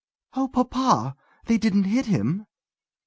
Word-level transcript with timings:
"Oh, 0.33 0.47
papa! 0.47 1.15
They 1.45 1.59
didn't 1.59 1.83
hit 1.83 2.07
him?" 2.07 2.47